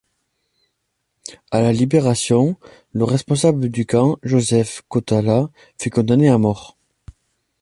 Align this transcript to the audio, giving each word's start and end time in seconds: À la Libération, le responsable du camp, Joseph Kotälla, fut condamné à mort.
À 1.51 1.61
la 1.61 1.71
Libération, 1.71 2.57
le 2.91 3.03
responsable 3.03 3.69
du 3.69 3.85
camp, 3.85 4.17
Joseph 4.23 4.81
Kotälla, 4.89 5.51
fut 5.79 5.91
condamné 5.91 6.27
à 6.27 6.39
mort. 6.39 6.75